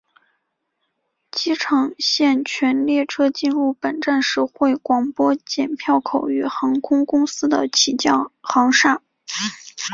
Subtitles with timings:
[1.29, 9.03] 机场线全列车进入本站时会广播剪票口与航空公司的起降航厦。